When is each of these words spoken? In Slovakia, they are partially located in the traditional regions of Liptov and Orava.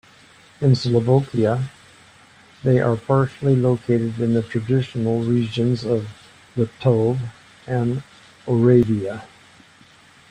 In 0.61 0.73
Slovakia, 0.73 1.69
they 2.63 2.79
are 2.79 2.95
partially 2.95 3.55
located 3.55 4.19
in 4.19 4.33
the 4.33 4.41
traditional 4.41 5.19
regions 5.19 5.85
of 5.85 6.07
Liptov 6.57 7.19
and 7.67 8.01
Orava. 8.47 9.21